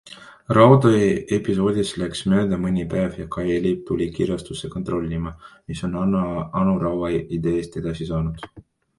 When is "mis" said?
5.73-5.83